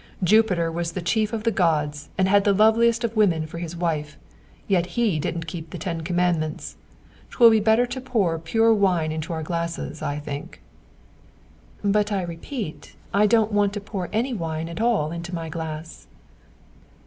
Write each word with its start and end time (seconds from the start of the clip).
Jupiter 0.23 0.71
was 0.71 0.93
the 0.93 1.01
chief 1.03 1.31
of 1.31 1.43
the 1.43 1.51
gods, 1.51 2.09
and 2.17 2.27
had 2.27 2.43
the 2.43 2.53
loveliest 2.55 3.03
of 3.03 3.15
women 3.15 3.45
for 3.45 3.59
his 3.59 3.75
wife, 3.77 4.17
yet 4.67 4.87
he 4.97 5.19
didn't 5.19 5.45
keep 5.45 5.69
the 5.69 5.77
ten 5.77 6.01
commandments. 6.01 6.75
'Twill 7.29 7.51
be 7.51 7.59
better 7.59 7.85
to 7.85 8.01
pour 8.01 8.39
pure 8.39 8.73
wine 8.73 9.11
into 9.11 9.31
our 9.31 9.43
glasses, 9.43 10.01
I 10.01 10.17
think." 10.17 10.59
"But, 11.83 12.11
I 12.11 12.23
repeat, 12.23 12.95
I 13.13 13.27
don't 13.27 13.51
want 13.51 13.73
to 13.73 13.79
pour 13.79 14.09
any 14.11 14.33
wine 14.33 14.69
at 14.69 14.81
all 14.81 15.11
into 15.11 15.35
my 15.35 15.49
glass." 15.49 16.07